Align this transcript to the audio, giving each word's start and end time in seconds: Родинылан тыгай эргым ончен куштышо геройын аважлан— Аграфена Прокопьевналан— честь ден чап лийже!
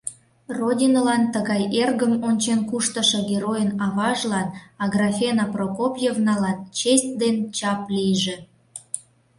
Родинылан 0.57 1.23
тыгай 1.33 1.63
эргым 1.81 2.13
ончен 2.27 2.59
куштышо 2.69 3.19
геройын 3.29 3.71
аважлан— 3.85 4.47
Аграфена 4.83 5.45
Прокопьевналан— 5.53 6.57
честь 6.77 7.13
ден 7.21 7.35
чап 7.57 7.81
лийже! 7.95 8.35